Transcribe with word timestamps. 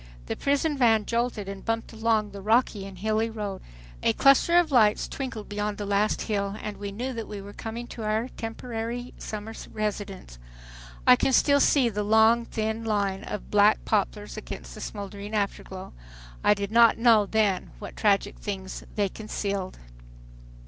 The 0.25 0.35
prison 0.35 0.79
van 0.79 1.05
jolted 1.05 1.47
and 1.47 1.63
bumped 1.63 1.93
along 1.93 2.31
the 2.31 2.41
rocky 2.41 2.87
and 2.87 2.97
hilly 2.97 3.29
road. 3.29 3.61
A 4.01 4.13
cluster 4.13 4.57
of 4.57 4.71
lights 4.71 5.07
twinkled 5.07 5.47
beyond 5.47 5.77
the 5.77 5.85
last 5.85 6.23
hill, 6.23 6.55
and 6.59 6.77
we 6.77 6.91
knew 6.91 7.13
that 7.13 7.27
we 7.27 7.39
were 7.39 7.53
coming 7.53 7.85
to 7.89 8.01
our 8.01 8.29
temporary 8.29 9.13
summer 9.19 9.53
residence. 9.71 10.39
I 11.05 11.15
can 11.15 11.31
still 11.33 11.59
see 11.59 11.87
the 11.87 12.01
long 12.01 12.45
thin 12.45 12.83
line 12.83 13.23
of 13.25 13.51
black 13.51 13.85
poplars 13.85 14.37
against 14.37 14.73
the 14.73 14.81
smoldering 14.81 15.35
afterglow. 15.35 15.93
I 16.43 16.55
did 16.55 16.71
not 16.71 16.97
know 16.97 17.27
then 17.27 17.69
what 17.77 17.95
tragic 17.95 18.39
things 18.39 18.83
they 18.95 19.07
concealed. 19.07 19.77